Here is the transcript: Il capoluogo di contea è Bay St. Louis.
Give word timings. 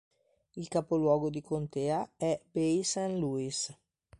Il 0.55 0.67
capoluogo 0.67 1.29
di 1.29 1.43
contea 1.43 2.09
è 2.17 2.41
Bay 2.51 2.81
St. 2.81 3.05
Louis. 3.09 3.77